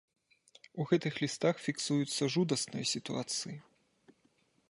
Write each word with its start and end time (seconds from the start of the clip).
І 0.67 0.75
ў 0.79 0.83
гэтых 0.91 1.13
лістах 1.23 1.55
фіксуюцца 1.65 2.31
жудасныя 2.35 2.85
сітуацыі. 2.95 3.57